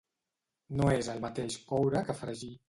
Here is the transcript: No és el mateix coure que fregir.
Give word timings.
No 0.79 0.87
és 0.93 1.09
el 1.15 1.21
mateix 1.27 1.59
coure 1.73 2.03
que 2.09 2.17
fregir. 2.25 2.51